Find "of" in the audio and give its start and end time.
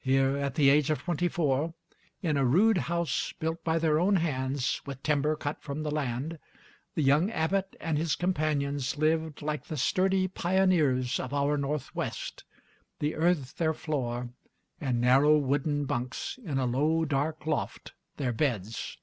0.90-0.98, 11.20-11.32